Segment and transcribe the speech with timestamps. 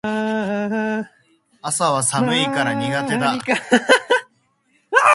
[1.61, 3.37] 朝は眠いから苦手だ